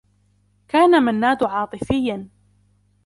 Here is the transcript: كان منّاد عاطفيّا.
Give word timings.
كان 0.67 1.03
منّاد 1.03 1.43
عاطفيّا. 1.43 2.29